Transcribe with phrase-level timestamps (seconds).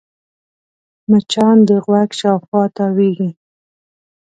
[1.09, 3.29] مچان د غوږ شاوخوا تاوېږي